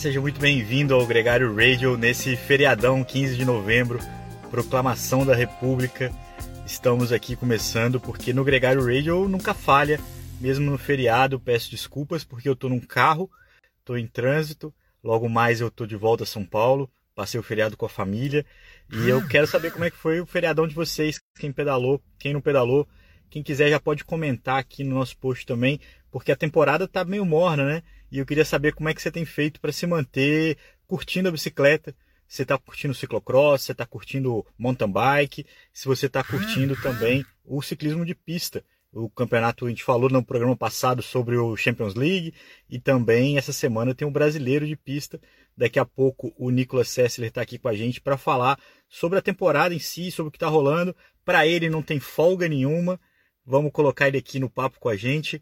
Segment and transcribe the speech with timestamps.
[0.00, 3.98] Seja muito bem-vindo ao Gregário Radio nesse feriadão 15 de novembro,
[4.50, 6.10] proclamação da República.
[6.64, 10.00] Estamos aqui começando porque no Gregário Radio nunca falha,
[10.40, 11.38] mesmo no feriado.
[11.38, 13.30] Peço desculpas porque eu estou num carro,
[13.78, 14.72] estou em trânsito.
[15.04, 16.90] Logo mais eu estou de volta a São Paulo.
[17.14, 18.46] Passei o feriado com a família
[18.90, 21.20] e eu quero saber como é que foi o feriadão de vocês.
[21.38, 22.88] Quem pedalou, quem não pedalou.
[23.28, 25.78] Quem quiser já pode comentar aqui no nosso post também,
[26.10, 27.82] porque a temporada está meio morna, né?
[28.10, 31.32] E eu queria saber como é que você tem feito para se manter curtindo a
[31.32, 31.94] bicicleta.
[32.26, 37.24] Você está curtindo o ciclocross, você está curtindo mountain bike, se você está curtindo também
[37.44, 38.64] o ciclismo de pista.
[38.92, 42.34] O campeonato, a gente falou no programa passado sobre o Champions League
[42.68, 45.20] e também essa semana tem o um brasileiro de pista.
[45.56, 48.58] Daqui a pouco o Nicolas Sessler está aqui com a gente para falar
[48.88, 50.94] sobre a temporada em si, sobre o que está rolando.
[51.24, 52.98] Para ele não tem folga nenhuma.
[53.46, 55.40] Vamos colocar ele aqui no papo com a gente.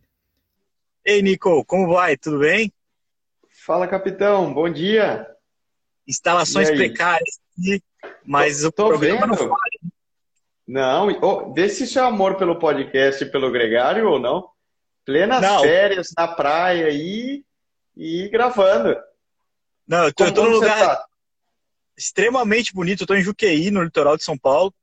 [1.09, 2.19] Ei, Nico, como vai?
[2.19, 2.71] Tudo bem?
[3.65, 4.53] Fala, capitão.
[4.53, 5.27] Bom dia.
[6.07, 7.41] Instalações precárias
[8.23, 9.29] mas tô, o tô programa vendo.
[9.29, 9.81] não falha.
[10.67, 14.51] Não, oh, vê se isso é amor pelo podcast e pelo gregário ou não.
[15.07, 15.63] Plenas não.
[15.63, 17.43] férias na praia aí
[17.97, 18.95] e gravando.
[19.87, 21.07] Não, eu tô, eu tô num lugar tá?
[21.97, 23.05] extremamente bonito.
[23.05, 24.75] Eu tô em Juqueí, no litoral de São Paulo.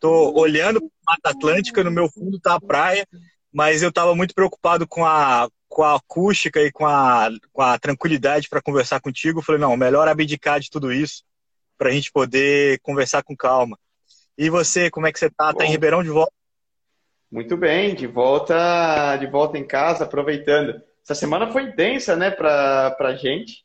[0.00, 3.06] Tô olhando para Mata Atlântica, no meu fundo tá a praia,
[3.52, 7.78] mas eu tava muito preocupado com a, com a acústica e com a, com a
[7.78, 11.22] tranquilidade para conversar contigo, eu falei, não, melhor abdicar de tudo isso
[11.76, 13.78] para a gente poder conversar com calma.
[14.36, 15.50] E você, como é que você está?
[15.50, 16.32] Está em Ribeirão de volta?
[17.30, 20.80] Muito bem, de volta, de volta em casa, aproveitando.
[21.04, 23.64] Essa semana foi intensa, né, para a gente.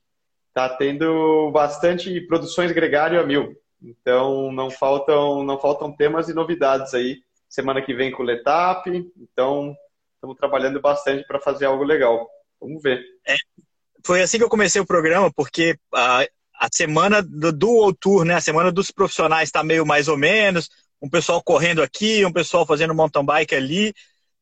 [0.54, 3.56] Tá tendo bastante produções gregário a mil.
[3.82, 7.18] Então não faltam, não faltam temas e novidades aí.
[7.50, 8.88] Semana que vem com o Letap.
[9.18, 9.76] Então
[10.24, 12.30] estamos trabalhando bastante para fazer algo legal.
[12.60, 13.04] Vamos ver.
[13.28, 13.36] É,
[14.06, 16.26] foi assim que eu comecei o programa, porque a,
[16.56, 20.70] a semana do, do Tour, né, a semana dos profissionais está meio mais ou menos,
[21.02, 23.94] um pessoal correndo aqui, um pessoal fazendo mountain bike ali,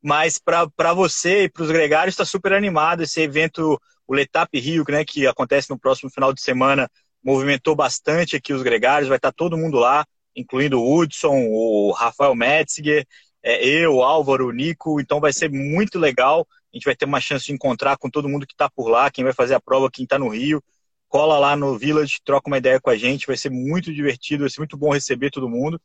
[0.03, 4.85] mas para você e para os gregários está super animado esse evento, o Letap Rio,
[4.87, 6.87] né, que acontece no próximo final de semana,
[7.23, 10.05] movimentou bastante aqui os gregários, vai estar tá todo mundo lá,
[10.35, 13.05] incluindo o Hudson, o Rafael Metziger,
[13.44, 16.47] é, eu, o Álvaro, o Nico, então vai ser muito legal.
[16.74, 19.09] A gente vai ter uma chance de encontrar com todo mundo que está por lá,
[19.09, 20.63] quem vai fazer a prova, quem está no Rio.
[21.09, 24.50] Cola lá no Village, troca uma ideia com a gente, vai ser muito divertido, vai
[24.50, 25.79] ser muito bom receber todo mundo.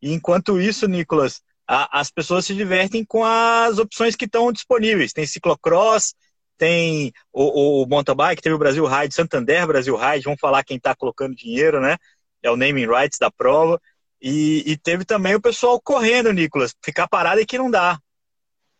[0.00, 5.12] E enquanto isso, Nicolas, a, as pessoas se divertem com as opções que estão disponíveis.
[5.12, 6.14] Tem ciclocross,
[6.56, 10.78] tem o, o mountain bike, teve o Brasil Ride, Santander Brasil Ride, vamos falar quem
[10.78, 11.96] está colocando dinheiro, né?
[12.42, 13.80] É o naming rights da prova.
[14.20, 16.74] E, e, teve também o pessoal correndo, Nicolas.
[16.84, 17.98] Ficar parado é que não dá.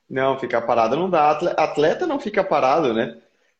[0.08, 1.30] Não, ficar parado não dá.
[1.30, 3.16] Atleta não fica parado, né?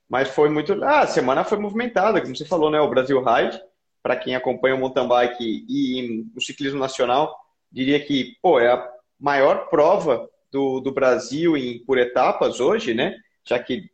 [0.09, 0.83] Mas foi muito.
[0.85, 2.81] Ah, a semana foi movimentada, como você falou, né?
[2.81, 3.61] O Brasil Ride,
[4.03, 7.35] para quem acompanha o mountain bike e o ciclismo nacional,
[7.71, 8.89] diria que, pô, é a
[9.19, 13.15] maior prova do, do Brasil em, por etapas hoje, né?
[13.47, 13.89] Já que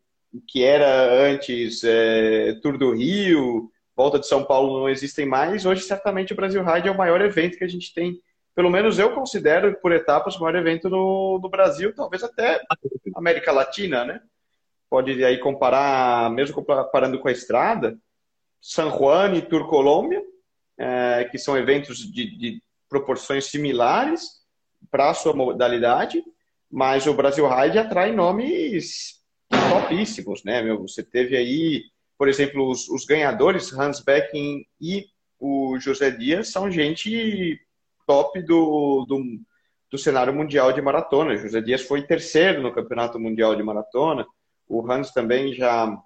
[0.47, 5.65] que era antes é, Tour do Rio, Volta de São Paulo não existem mais.
[5.65, 8.21] Hoje, certamente, o Brasil Ride é o maior evento que a gente tem.
[8.55, 12.63] Pelo menos eu considero, por etapas, o maior evento no, no Brasil, talvez até
[13.15, 14.21] América Latina, né?
[14.91, 17.99] Pode aí comparar, mesmo comparando com a estrada,
[18.61, 20.23] San Juan e Tour Colômbia,
[20.79, 24.43] é, que são eventos de, de proporções similares
[24.91, 26.23] para a sua modalidade,
[26.71, 29.23] mas o Brasil Ride atrai nomes
[29.71, 30.63] topíssimos, né?
[30.63, 31.85] Meu, você teve aí
[32.19, 35.07] por exemplo, os, os ganhadores, Hans Becken e
[35.39, 37.61] o José Dias, são gente
[38.07, 39.23] top do, do,
[39.91, 41.37] do cenário mundial de maratona.
[41.37, 44.27] José Dias foi terceiro no campeonato mundial de maratona.
[44.69, 45.97] O Hans também já,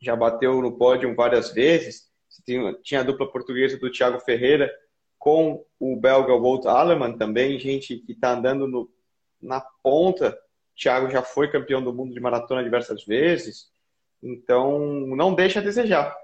[0.00, 2.08] já bateu no pódio várias vezes.
[2.44, 4.70] Tinha, tinha a dupla portuguesa do Thiago Ferreira
[5.18, 8.90] com o belga Walt Alemann também, gente que está andando no,
[9.40, 10.30] na ponta.
[10.30, 13.69] O Thiago já foi campeão do mundo de maratona diversas vezes.
[14.22, 14.78] Então,
[15.16, 16.14] não deixa a desejar.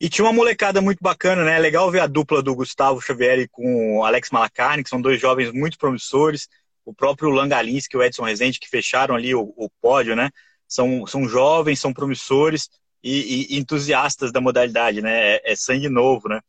[0.00, 1.58] E tinha uma molecada muito bacana, né?
[1.58, 5.52] Legal ver a dupla do Gustavo Xavier com o Alex Malacarne, que são dois jovens
[5.52, 6.48] muito promissores.
[6.84, 10.30] O próprio Langalinski e o Edson Rezende, que fecharam ali o, o pódio, né?
[10.68, 12.68] São, são jovens, são promissores
[13.02, 15.36] e, e entusiastas da modalidade, né?
[15.36, 16.40] É, é sangue novo, né?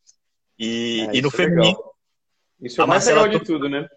[0.58, 1.68] E, é, e no é feminino.
[1.68, 1.94] Legal.
[2.62, 3.88] Isso é o mais legal de tudo, né?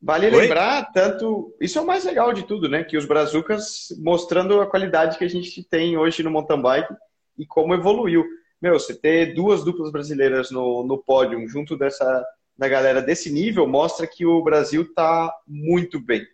[0.00, 0.42] Vale Oi?
[0.42, 1.54] lembrar, tanto.
[1.60, 2.84] Isso é o mais legal de tudo, né?
[2.84, 6.94] Que os Brazucas mostrando a qualidade que a gente tem hoje no mountain bike
[7.36, 8.24] e como evoluiu.
[8.62, 12.24] Meu, você ter duas duplas brasileiras no, no pódio junto dessa
[12.56, 16.26] da galera desse nível mostra que o Brasil está muito bem.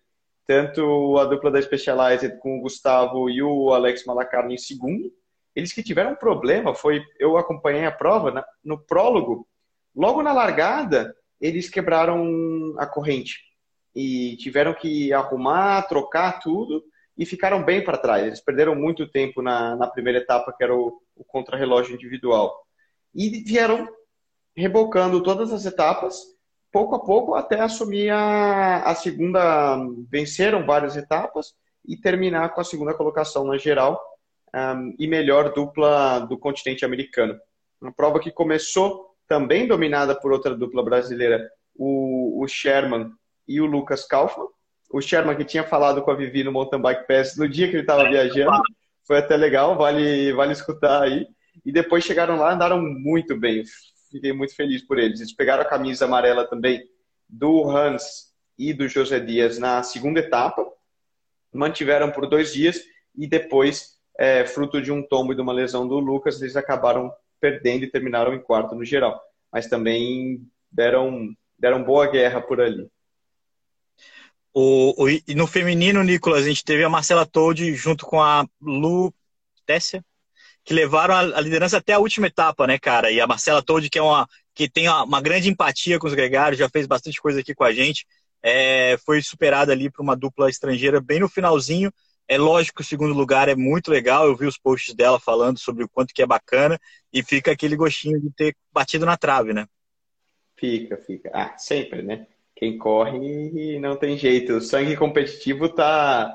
[0.47, 5.13] Tanto a dupla da Specialized com o Gustavo e o Alex Malacarne em segundo,
[5.55, 9.47] eles que tiveram um problema foi, eu acompanhei a prova, na, no prólogo,
[9.95, 13.54] logo na largada, eles quebraram a corrente
[13.95, 16.83] e tiveram que arrumar, trocar tudo
[17.17, 18.27] e ficaram bem para trás.
[18.27, 22.67] Eles perderam muito tempo na, na primeira etapa, que era o, o contrarrelógio individual.
[23.15, 23.89] E vieram
[24.57, 26.23] rebocando todas as etapas,
[26.73, 29.77] pouco a pouco, até assumir a, a segunda.
[30.11, 31.55] Venceram várias etapas
[31.87, 34.01] e terminar com a segunda colocação na geral
[34.55, 37.39] um, e melhor dupla do continente americano.
[37.81, 43.11] Uma prova que começou também dominada por outra dupla brasileira, o, o Sherman
[43.47, 44.49] e o Lucas Kaufmann.
[44.91, 47.75] O Sherman que tinha falado com a Vivi no Mountain Bike Pass no dia que
[47.75, 48.63] ele estava viajando.
[49.07, 51.27] Foi até legal, vale, vale escutar aí.
[51.65, 53.63] E depois chegaram lá, andaram muito bem.
[54.11, 55.21] Fiquei muito feliz por eles.
[55.21, 56.83] Eles pegaram a camisa amarela também
[57.29, 60.65] do Hans e do José Dias na segunda etapa.
[61.53, 62.81] Mantiveram por dois dias
[63.17, 67.13] e depois, é, fruto de um tombo e de uma lesão do Lucas, eles acabaram
[67.41, 69.21] perdendo e terminaram em quarto no geral.
[69.53, 70.41] Mas também
[70.71, 72.89] deram, deram boa guerra por ali.
[74.57, 78.47] O, o, e no feminino, Nicolas, a gente teve a Marcela Todd junto com a
[78.63, 79.13] Lu
[79.67, 80.05] Tessia,
[80.65, 83.11] que levaram a, a, liderança até a última etapa, né, cara?
[83.11, 86.15] E a Marcela Todd, que é uma que tem uma, uma grande empatia com os
[86.15, 88.07] gregários, já fez bastante coisa aqui com a gente,
[88.41, 91.93] é, foi superada ali por uma dupla estrangeira bem no finalzinho.
[92.29, 95.59] É lógico que o segundo lugar é muito legal, eu vi os posts dela falando
[95.59, 96.79] sobre o quanto que é bacana
[97.13, 99.67] e fica aquele gostinho de ter batido na trave, né?
[100.57, 101.31] Fica, fica.
[101.35, 102.29] Ah, sempre, né?
[102.65, 104.55] Quem corre não tem jeito.
[104.55, 106.35] O sangue competitivo tá,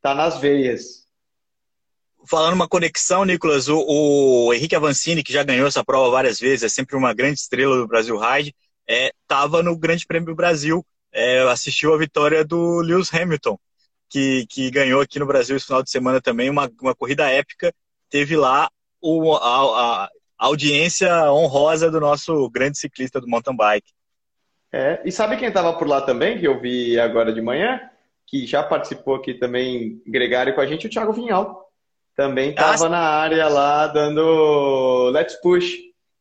[0.00, 1.06] tá nas veias.
[2.28, 6.64] Falando uma conexão, Nicolas, o, o, Henrique Avancini, que já ganhou essa prova várias vezes,
[6.64, 8.54] é sempre uma grande estrela do Brasil Ride,
[8.88, 13.58] estava é, no Grande Prêmio do Brasil, é, assistiu a vitória do Lewis Hamilton,
[14.08, 17.72] que, que ganhou aqui no Brasil esse final de semana também, uma, uma corrida épica.
[18.10, 18.68] Teve lá
[19.00, 23.95] o, a, a audiência honrosa do nosso grande ciclista do mountain bike.
[24.72, 27.80] É, e sabe quem estava por lá também, que eu vi agora de manhã,
[28.26, 31.64] que já participou aqui também, gregário com a gente, o Thiago Vinhal.
[32.16, 35.76] Também estava ah, na área lá, dando let's push,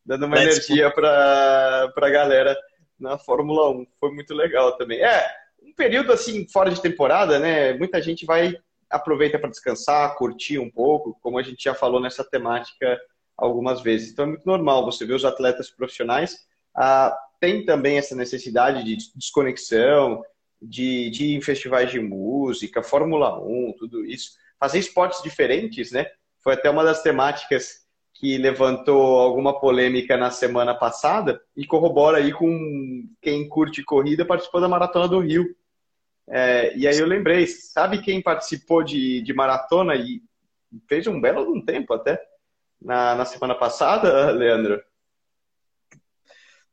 [0.05, 2.55] dando uma energia para a galera
[2.99, 3.87] na Fórmula 1.
[3.99, 5.01] Foi muito legal também.
[5.01, 5.25] É,
[5.63, 7.73] um período assim, fora de temporada, né?
[7.73, 8.53] Muita gente vai,
[8.89, 12.99] aproveita para descansar, curtir um pouco, como a gente já falou nessa temática
[13.37, 14.11] algumas vezes.
[14.11, 16.37] Então é muito normal você ver os atletas profissionais.
[16.75, 20.23] Ah, tem também essa necessidade de desconexão,
[20.61, 24.31] de, de ir em festivais de música, Fórmula 1, tudo isso.
[24.59, 26.05] Fazer esportes diferentes, né?
[26.43, 32.31] Foi até uma das temáticas que levantou alguma polêmica na semana passada e corrobora aí
[32.31, 35.53] com quem curte corrida participou da Maratona do Rio.
[36.27, 40.21] É, e aí eu lembrei, sabe quem participou de, de maratona e
[40.87, 42.19] fez um belo um tempo até
[42.81, 44.81] na, na semana passada, Leandro?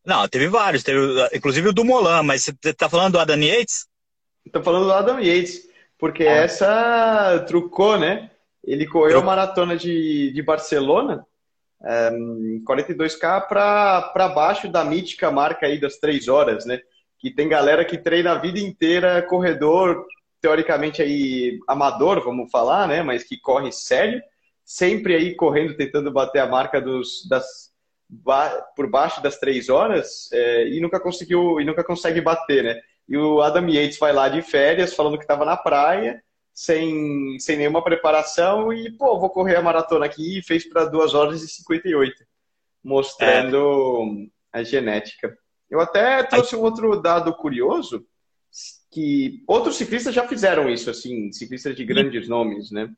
[0.04, 1.00] Não, teve vários, teve
[1.32, 3.86] inclusive o do Molan, mas você está falando do Adam Yates?
[4.44, 6.32] Estou falando do Adam Yates, porque ah.
[6.32, 8.30] essa trucou, né?
[8.64, 11.26] Ele correu a maratona de, de Barcelona,
[11.80, 16.80] um, 42K para baixo da mítica marca aí das três horas, né?
[17.18, 20.04] Que tem galera que treina a vida inteira, corredor,
[20.40, 23.02] teoricamente aí amador, vamos falar, né?
[23.02, 24.20] Mas que corre sério,
[24.64, 27.71] sempre aí correndo, tentando bater a marca dos, das
[28.76, 32.80] por baixo das três horas é, e nunca conseguiu e nunca consegue bater, né?
[33.08, 37.56] E o Adam Yates vai lá de férias falando que estava na praia sem, sem
[37.56, 41.48] nenhuma preparação e pô, vou correr a maratona aqui e fez para 2 horas e
[41.48, 42.24] 58,
[42.84, 44.60] mostrando é.
[44.60, 45.36] a genética.
[45.70, 48.06] Eu até trouxe um outro dado curioso
[48.90, 52.90] que outros ciclistas já fizeram isso, assim, ciclistas de grandes nomes, né?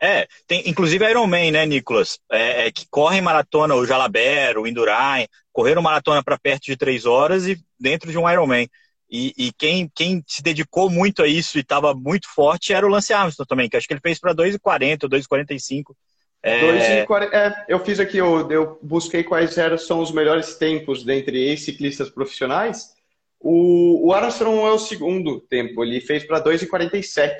[0.00, 2.18] É, tem inclusive Iron Man, né, Nicolas?
[2.30, 7.04] É, é, que correm maratona, o Jalabert, o Indurain, correram maratona para perto de três
[7.04, 8.68] horas e dentro de um Ironman.
[9.10, 12.90] E, e quem, quem se dedicou muito a isso e estava muito forte era o
[12.90, 15.94] Lance Armstrong também, que acho que ele fez para 2,40, 2,45.
[16.42, 17.04] É...
[17.32, 22.08] é, eu fiz aqui, eu, eu busquei quais eram, são os melhores tempos dentre ex-ciclistas
[22.10, 22.92] profissionais.
[23.40, 27.32] O, o Armstrong é o segundo tempo, ele fez para 2,47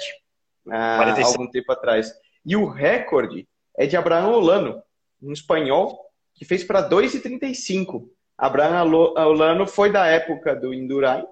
[0.70, 2.12] há algum tempo atrás.
[2.45, 4.83] E o recorde é de Abraham Olano,
[5.23, 5.99] um espanhol,
[6.35, 8.09] que fez para 2,35.
[8.37, 8.85] Abraham
[9.16, 11.25] Olano foi da época do Indurain,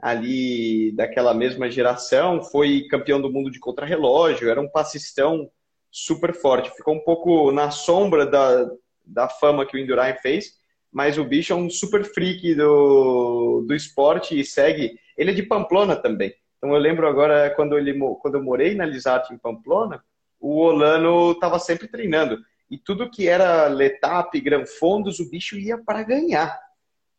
[0.00, 5.50] ali daquela mesma geração, foi campeão do mundo de contrarrelógio, era um passistão
[5.90, 6.70] super forte.
[6.76, 8.70] Ficou um pouco na sombra da,
[9.04, 10.52] da fama que o Indurain fez,
[10.92, 14.98] mas o bicho é um super freak do, do esporte e segue.
[15.16, 16.32] Ele é de Pamplona também.
[16.56, 20.02] Então eu lembro agora quando, ele, quando eu morei na Lisarte em Pamplona,
[20.40, 22.38] o Olano estava sempre treinando.
[22.70, 26.58] E tudo que era letap, granfondos, o bicho ia para ganhar,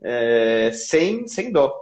[0.02, 1.74] é, sem, sem dó.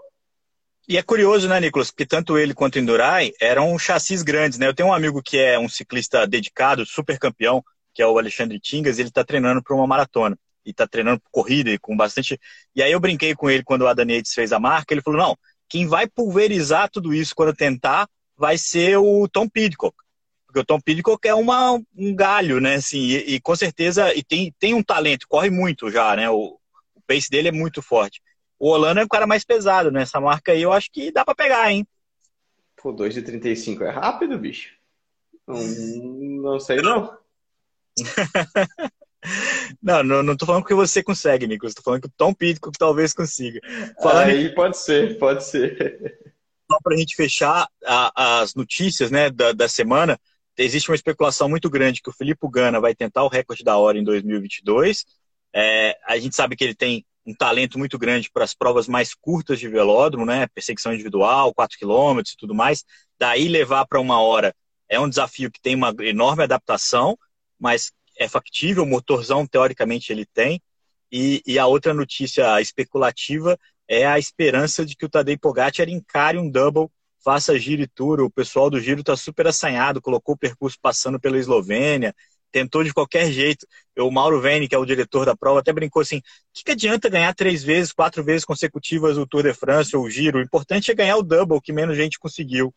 [0.88, 4.68] E é curioso, né, Nicolas, que tanto ele quanto o Endurai eram chassis grandes, né?
[4.68, 7.62] Eu tenho um amigo que é um ciclista dedicado, super campeão,
[7.94, 10.38] que é o Alexandre Tingas, ele está treinando para uma maratona.
[10.66, 12.40] E está treinando corrida e com bastante.
[12.76, 15.20] E aí eu brinquei com ele quando o Adam Yates fez a marca, ele falou:
[15.20, 19.96] não, quem vai pulverizar tudo isso quando tentar vai ser o Tom Pidcock.
[20.58, 22.76] Porque o Tom Pidcock é uma, um galho, né?
[22.76, 26.30] Assim, e, e, com certeza e tem, tem um talento, corre muito já, né?
[26.30, 26.58] O,
[26.96, 28.22] o pace dele é muito forte.
[28.58, 30.02] O Holanda é o cara mais pesado, né?
[30.02, 31.88] Essa marca aí eu acho que dá para pegar, hein?
[32.76, 34.74] Pô, 2,35 é rápido, bicho.
[35.48, 35.62] Não,
[36.42, 37.16] não sei não.
[39.82, 41.76] não, não, não tô falando que você consegue, Nicolas.
[41.76, 43.60] Tô falando que o Tom Pidcock talvez consiga.
[44.02, 44.56] Falando aí em...
[44.56, 46.18] pode ser, pode ser.
[46.70, 50.20] Só para a gente fechar a, as notícias né, da, da semana,
[50.58, 53.98] existe uma especulação muito grande que o Felipe Gana vai tentar o recorde da hora
[53.98, 55.06] em 2022.
[55.54, 59.14] É, a gente sabe que ele tem um talento muito grande para as provas mais
[59.14, 60.48] curtas de velódromo, né?
[60.48, 62.86] Perseguição individual, 4 km e tudo mais.
[63.20, 64.56] Daí levar para uma hora
[64.90, 67.18] é um desafio que tem uma enorme adaptação,
[67.60, 70.62] mas é factível, o motorzão teoricamente ele tem.
[71.12, 76.38] E, e a outra notícia especulativa é a esperança de que o Tadej Pogacar encare
[76.38, 76.90] um double
[77.28, 78.22] faça giro e tour.
[78.22, 82.16] O pessoal do giro está super assanhado, colocou o percurso passando pela Eslovênia,
[82.54, 83.68] tentou de qualquer jeito.
[84.00, 86.22] O Mauro Vene, que é o diretor da prova, até brincou assim: o
[86.54, 90.10] que, que adianta ganhar três vezes, quatro vezes consecutivas o Tour de France ou o
[90.10, 90.40] giro?
[90.40, 92.74] O importante é ganhar o double, que menos gente conseguiu.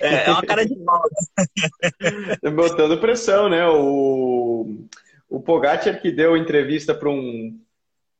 [0.00, 1.02] É, é uma cara de pau.
[2.42, 3.64] Tá botando pressão, né?
[3.68, 4.88] O,
[5.28, 7.60] o Pogacar que deu entrevista para um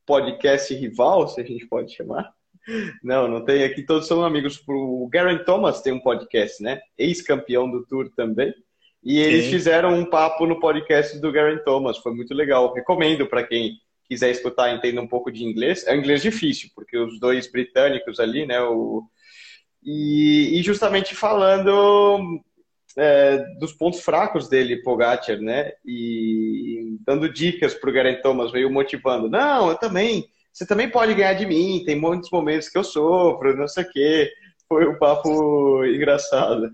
[0.06, 2.32] podcast rival, se a gente pode chamar,
[3.02, 3.64] não, não tem.
[3.64, 4.62] Aqui todos são amigos.
[4.66, 6.80] O Garen Thomas tem um podcast, né?
[6.98, 8.52] Ex-campeão do Tour também.
[9.02, 9.50] E eles Sim.
[9.50, 11.98] fizeram um papo no podcast do Garen Thomas.
[11.98, 12.72] Foi muito legal.
[12.72, 13.78] Recomendo para quem
[14.08, 15.86] quiser escutar e entenda um pouco de inglês.
[15.86, 18.62] É um inglês difícil, porque os dois britânicos ali, né?
[18.62, 19.02] O...
[19.82, 22.40] E, e justamente falando
[22.96, 25.72] é, dos pontos fracos dele, Pogacar, né?
[25.84, 29.28] E dando dicas para o Garen Thomas, meio motivando.
[29.28, 33.56] Não, eu também você também pode ganhar de mim, tem muitos momentos que eu sofro,
[33.56, 34.32] não sei o quê.
[34.68, 36.70] Foi um papo engraçado.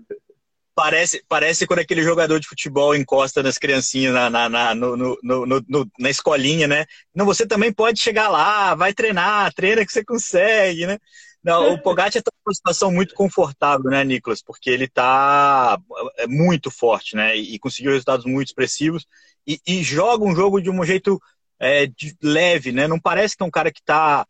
[0.75, 5.45] Parece, parece quando aquele jogador de futebol encosta nas criancinhas na, na, na, no, no,
[5.45, 6.85] no, na escolinha, né?
[7.13, 10.99] Não, você também pode chegar lá, vai treinar, treina que você consegue, né?
[11.43, 14.43] Não, o Pogacar está numa situação muito confortável, né, Nicolas?
[14.43, 15.79] Porque ele está
[16.17, 17.35] é, muito forte, né?
[17.35, 19.07] E conseguiu resultados muito expressivos
[19.45, 21.19] e, e joga um jogo de um jeito
[21.61, 21.87] é,
[22.23, 22.87] leve, né?
[22.87, 24.25] Não parece que é um cara que está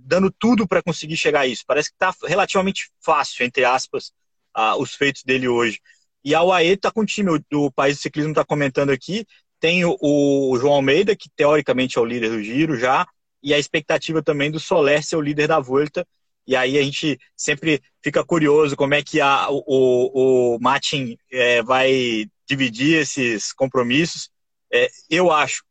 [0.00, 1.64] dando tudo para conseguir chegar a isso.
[1.66, 4.12] Parece que está relativamente fácil, entre aspas,
[4.56, 5.80] uh, os feitos dele hoje.
[6.22, 9.26] E a UAE está com o time, o, o País do Ciclismo está comentando aqui,
[9.60, 13.06] tem o, o, João Almeida, que teoricamente é o líder do giro já,
[13.42, 16.06] e a expectativa também do Soler ser o líder da Volta.
[16.46, 21.16] E aí a gente sempre fica curioso como é que a, o, o, o Martin
[21.32, 24.28] é, vai dividir esses compromissos.
[24.70, 25.62] É, eu acho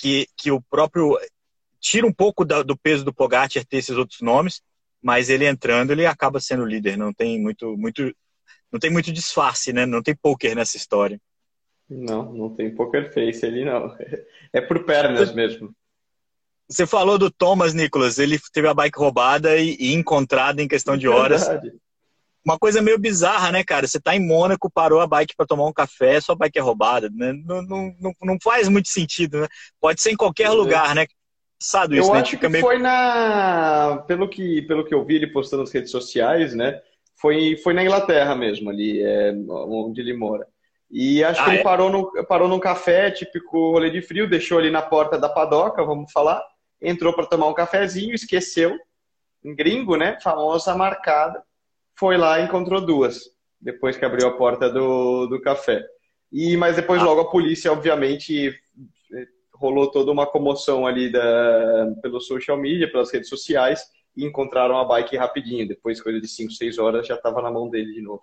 [0.00, 1.18] que, que o próprio
[1.78, 4.62] tira um pouco da, do peso do Pogacar ter esses outros nomes,
[5.02, 8.14] mas ele entrando, ele acaba sendo líder, não tem muito muito
[8.72, 9.84] não tem muito disfarce, né?
[9.84, 11.20] Não tem poker nessa história.
[11.88, 13.94] Não, não tem poker face ali não.
[14.52, 15.74] É por pernas mesmo.
[16.68, 20.96] Você falou do Thomas, Nicolas, ele teve a bike roubada e, e encontrada em questão
[20.96, 21.46] de horas.
[21.46, 21.72] Verdade
[22.44, 23.86] uma coisa meio bizarra, né, cara?
[23.86, 27.10] Você tá em Mônaco, parou a bike para tomar um café, sua bike é roubada,
[27.12, 27.32] né?
[27.44, 29.48] Não, não, não, faz muito sentido, né?
[29.80, 30.50] Pode ser em qualquer é.
[30.50, 31.06] lugar, né?
[31.62, 32.20] Sabe isso, eu né?
[32.20, 32.64] acho que meio...
[32.64, 34.02] foi na...
[34.06, 36.80] Pelo que, pelo que eu vi ele postando nas redes sociais, né?
[37.16, 40.46] Foi, foi na Inglaterra mesmo, ali, é, onde ele mora.
[40.90, 41.62] E acho ah, que ele é?
[41.62, 45.84] parou, no, parou num café, típico rolê de frio, deixou ali na porta da padoca,
[45.84, 46.42] vamos falar,
[46.80, 48.74] entrou para tomar um cafezinho, esqueceu,
[49.44, 50.18] em gringo, né?
[50.22, 51.42] Famosa marcada
[52.00, 53.20] foi lá e encontrou duas,
[53.60, 55.84] depois que abriu a porta do, do café.
[56.32, 57.04] E, mas depois, ah.
[57.04, 58.58] logo, a polícia, obviamente,
[59.54, 63.84] rolou toda uma comoção ali da, pelo social media, pelas redes sociais,
[64.16, 65.68] e encontraram a bike rapidinho.
[65.68, 68.22] Depois, coisa de 5, 6 horas, já estava na mão dele de novo.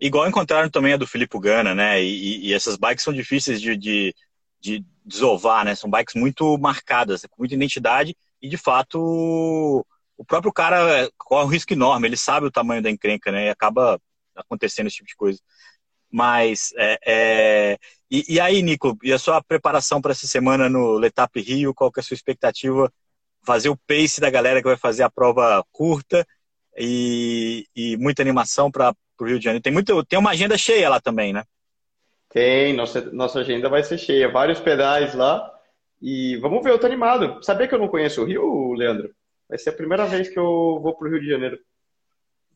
[0.00, 2.02] Igual encontraram também a do Filipe Gana, né?
[2.02, 4.14] E, e, essas bikes são difíceis de, de,
[4.58, 5.74] de desovar, né?
[5.74, 9.84] São bikes muito marcadas, com muita identidade, e de fato
[10.18, 13.46] o próprio cara corre um risco enorme, ele sabe o tamanho da encrenca, né?
[13.46, 14.00] E acaba
[14.34, 15.38] acontecendo esse tipo de coisa.
[16.10, 17.78] Mas, é, é...
[18.10, 21.74] E, e, aí, Nico, e a sua preparação para essa semana no Letap Rio?
[21.74, 22.92] Qual que é a sua expectativa?
[23.44, 26.26] Fazer o pace da galera que vai fazer a prova curta
[26.76, 29.62] e, e muita animação para o Rio de Janeiro.
[29.62, 31.44] Tem, muito, tem uma agenda cheia lá também, né?
[32.30, 34.28] Tem, nossa, nossa agenda vai ser cheia.
[34.32, 35.54] Vários pedais lá.
[36.00, 37.42] E vamos ver, eu tô animado.
[37.44, 39.14] Sabia que eu não conheço o Rio, Leandro?
[39.48, 41.58] Vai ser a primeira vez que eu vou pro Rio de Janeiro.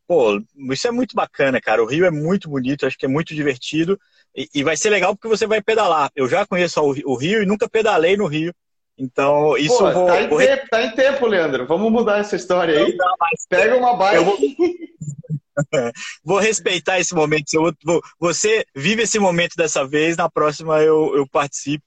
[0.07, 1.83] Pô, isso é muito bacana, cara.
[1.83, 3.99] O Rio é muito bonito, acho que é muito divertido.
[4.37, 6.11] E, e vai ser legal porque você vai pedalar.
[6.15, 8.53] Eu já conheço o, o Rio e nunca pedalei no Rio.
[8.99, 10.39] Então, isso Pô, vou, tá, em vou...
[10.39, 11.67] tempo, tá em tempo, Leandro.
[11.67, 12.97] Vamos mudar essa história aí.
[12.97, 13.15] Não,
[13.49, 14.25] Pega uma bike.
[14.25, 14.39] Vou...
[16.23, 16.39] vou...
[16.39, 17.47] respeitar esse momento.
[17.85, 18.01] Vou...
[18.21, 21.85] Você vive esse momento dessa vez, na próxima eu, eu participo.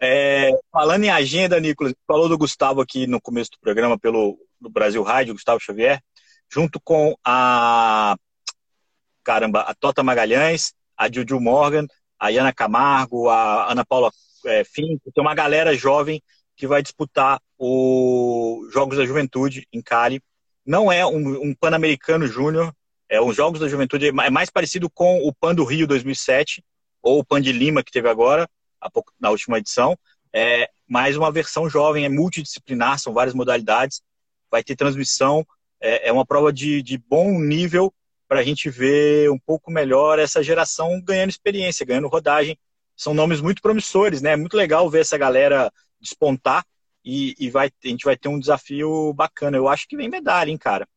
[0.00, 0.50] É...
[0.70, 5.02] falando em agenda, Nicolas, falou do Gustavo aqui no começo do programa pelo do Brasil
[5.02, 6.00] Rádio, Gustavo Xavier,
[6.50, 8.14] junto com a
[9.24, 11.86] caramba, a Tota Magalhães, a Juju Morgan,
[12.18, 14.12] a Iana Camargo, a Ana Paula
[14.46, 16.22] é, tem uma galera jovem
[16.56, 20.20] que vai disputar os Jogos da Juventude em Cali.
[20.64, 22.72] Não é um, um Pan-Americano Júnior,
[23.08, 26.62] é os Jogos da Juventude, é mais parecido com o Pan do Rio 2007,
[27.02, 28.48] ou o Pan de Lima, que teve agora,
[29.20, 29.98] na última edição.
[30.32, 34.02] É mais uma versão jovem, é multidisciplinar, são várias modalidades.
[34.50, 35.46] Vai ter transmissão,
[35.80, 37.92] é, é uma prova de, de bom nível
[38.28, 42.58] para a gente ver um pouco melhor essa geração ganhando experiência, ganhando rodagem.
[42.96, 44.32] São nomes muito promissores, né?
[44.32, 46.64] É muito legal ver essa galera despontar
[47.04, 49.56] e, e vai, a gente vai ter um desafio bacana.
[49.56, 50.88] Eu acho que vem medalha, hein, cara?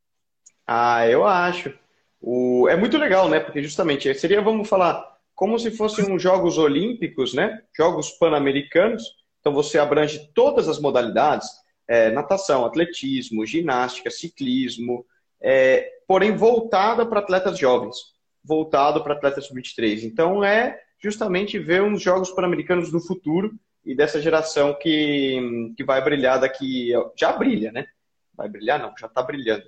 [0.65, 1.73] Ah, eu acho.
[2.21, 2.67] O...
[2.69, 3.39] É muito legal, né?
[3.39, 7.61] Porque justamente seria, vamos falar, como se fossem uns Jogos Olímpicos, né?
[7.75, 9.03] Jogos Pan-Americanos.
[9.39, 11.47] Então você abrange todas as modalidades:
[11.87, 15.05] é, natação, atletismo, ginástica, ciclismo,
[15.41, 17.97] é, porém voltada para atletas jovens,
[18.43, 20.03] voltado para atletas sub-23.
[20.03, 23.53] Então é justamente ver uns Jogos Pan-Americanos no futuro
[23.85, 26.91] e dessa geração que, que vai brilhar daqui.
[27.15, 27.85] Já brilha, né?
[28.33, 28.79] Vai brilhar?
[28.79, 29.65] Não, já está brilhando.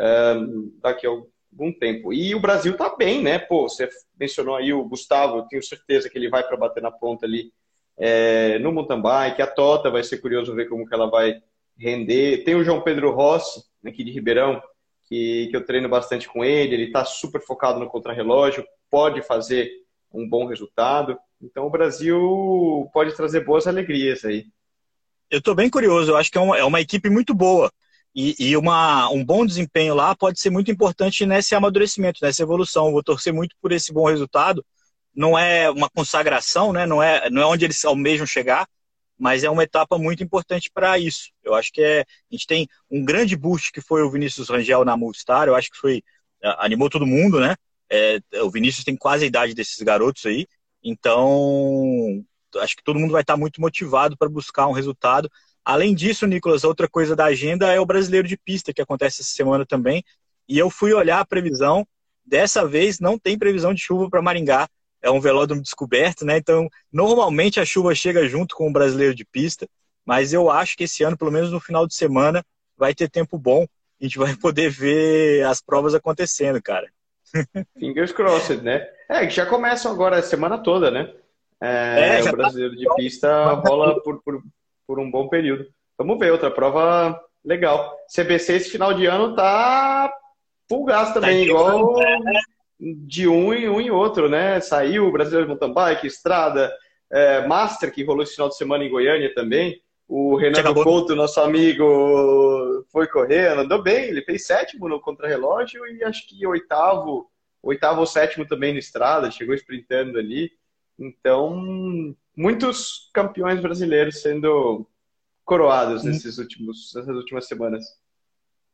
[0.00, 1.10] Um, daqui a
[1.52, 2.12] algum tempo.
[2.12, 3.38] E o Brasil está bem, né?
[3.38, 7.26] Pô, você mencionou aí o Gustavo, tenho certeza que ele vai para bater na ponta
[7.26, 7.52] ali
[7.96, 9.42] é, no mountain bike.
[9.42, 11.40] A Tota vai ser curioso ver como que ela vai
[11.76, 12.44] render.
[12.44, 14.62] Tem o João Pedro Rossi, aqui de Ribeirão,
[15.08, 16.74] que, que eu treino bastante com ele.
[16.74, 19.70] Ele está super focado no contrarrelógio, pode fazer
[20.12, 21.18] um bom resultado.
[21.40, 24.46] Então o Brasil pode trazer boas alegrias aí.
[25.30, 27.70] Eu estou bem curioso, eu acho que é uma, é uma equipe muito boa.
[28.20, 32.90] E, e, uma, um bom desempenho lá pode ser muito importante nesse amadurecimento, nessa evolução.
[32.90, 34.66] vou torcer muito por esse bom resultado.
[35.14, 36.84] Não é uma consagração, né?
[36.84, 38.66] não, é, não é onde eles almejam chegar,
[39.16, 41.30] mas é uma etapa muito importante para isso.
[41.44, 42.04] Eu acho que é, a
[42.34, 45.78] gente tem um grande boost que foi o Vinícius Rangel na Multistar, eu acho que
[45.78, 46.02] foi
[46.58, 47.54] animou todo mundo, né?
[47.88, 50.44] É, o Vinícius tem quase a idade desses garotos aí,
[50.82, 52.24] então,
[52.56, 55.30] acho que todo mundo vai estar muito motivado para buscar um resultado.
[55.68, 59.32] Além disso, Nicolas, outra coisa da agenda é o brasileiro de pista, que acontece essa
[59.32, 60.02] semana também.
[60.48, 61.86] E eu fui olhar a previsão.
[62.24, 64.66] Dessa vez não tem previsão de chuva para Maringá.
[65.02, 66.38] É um velódromo descoberto, né?
[66.38, 69.68] Então, normalmente a chuva chega junto com o brasileiro de pista.
[70.06, 72.42] Mas eu acho que esse ano, pelo menos no final de semana,
[72.74, 73.66] vai ter tempo bom.
[74.00, 76.88] A gente vai poder ver as provas acontecendo, cara.
[77.78, 78.88] Fingers crossed, né?
[79.06, 81.12] É, que já começam agora a semana toda, né?
[81.60, 82.80] É, é o tá brasileiro tá...
[82.80, 84.42] de pista rola por, por,
[84.88, 85.66] por um bom período.
[85.98, 87.94] Vamos ver, outra prova legal.
[88.12, 90.10] CBC esse final de ano tá
[90.66, 92.40] full gás também, tá igual né?
[92.80, 94.58] de um em um e outro, né?
[94.60, 96.72] Saiu o Brasileiro de Mountain Bike, Estrada,
[97.10, 99.78] é, Master, que rolou esse final de semana em Goiânia também.
[100.08, 106.02] O Renato Couto, nosso amigo, foi correndo, andou bem, ele fez sétimo no contrarrelógio e
[106.02, 107.30] acho que oitavo,
[107.62, 110.50] oitavo ou sétimo também na estrada, chegou sprintando ali.
[110.98, 114.86] Então, muitos campeões brasileiros sendo
[115.44, 116.06] coroados hum.
[116.06, 117.84] nesses últimos, nessas últimas semanas.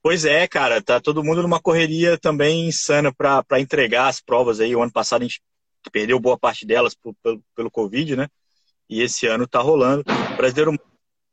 [0.02, 4.76] Pois é, cara, tá todo mundo numa correria também insana para entregar as provas aí.
[4.76, 5.40] O ano passado a gente
[5.90, 8.28] perdeu boa parte delas pelo, pelo Covid, né?
[8.86, 10.04] E esse ano tá rolando.
[10.34, 10.78] O brasileiro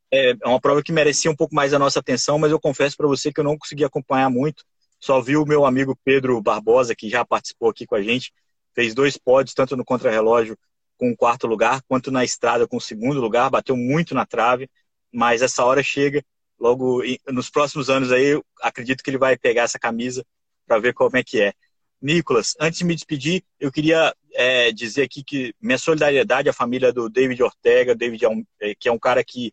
[0.09, 2.95] é, é uma prova que merecia um pouco mais a nossa atenção, mas eu confesso
[2.95, 4.63] para você que eu não consegui acompanhar muito.
[5.01, 8.31] Só vi o meu amigo Pedro Barbosa, que já participou aqui com a gente,
[8.73, 10.57] fez dois pódios, tanto no contrarrelógio
[11.01, 14.69] com o quarto lugar, quanto na estrada com o segundo lugar, bateu muito na trave,
[15.11, 16.23] mas essa hora chega,
[16.59, 20.23] logo nos próximos anos aí, acredito que ele vai pegar essa camisa
[20.67, 21.53] para ver como é que é.
[21.99, 26.93] Nicolas, antes de me despedir, eu queria é, dizer aqui que minha solidariedade à família
[26.93, 29.51] do David Ortega, David é um, é, que é um cara que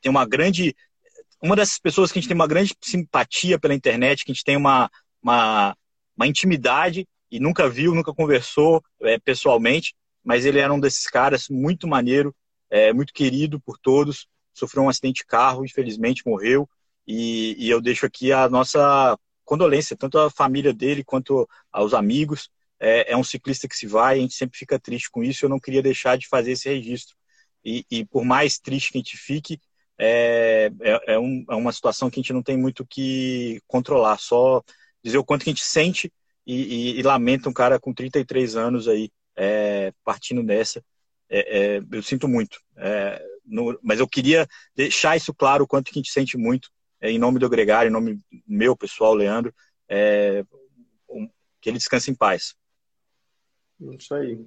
[0.00, 0.74] tem uma grande.
[1.42, 4.44] Uma dessas pessoas que a gente tem uma grande simpatia pela internet, que a gente
[4.44, 4.90] tem uma,
[5.22, 5.76] uma,
[6.16, 11.48] uma intimidade e nunca viu, nunca conversou é, pessoalmente, mas ele era um desses caras
[11.48, 12.34] muito maneiro,
[12.70, 14.26] é, muito querido por todos.
[14.54, 16.68] Sofreu um acidente de carro, infelizmente morreu.
[17.06, 22.50] E, e eu deixo aqui a nossa condolência, tanto à família dele quanto aos amigos.
[22.78, 25.44] é, é, um ciclista que se vai, a gente sempre fica triste com isso.
[25.44, 27.16] Eu não queria deixar de fazer esse registro.
[27.64, 29.60] E, e por mais triste que a gente fique,
[29.98, 34.18] é, é, é, um, é, uma situação que a gente não tem muito que controlar,
[34.18, 34.62] só
[35.04, 36.10] dizer o quanto que a gente sente
[36.46, 40.84] e, e, e lamenta um cara com 33 anos aí é, partindo dessa.
[41.28, 42.60] É, é, eu sinto muito,
[43.44, 46.68] no, mas eu queria deixar isso claro o quanto que a gente sente muito,
[47.00, 49.54] em nome do Gregário, em nome meu, pessoal, Leandro,
[51.08, 51.28] um,
[51.60, 52.56] que ele descanse em paz.
[53.96, 54.44] Isso aí.